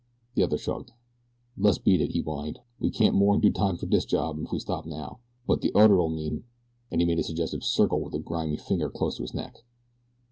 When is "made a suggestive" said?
7.05-7.63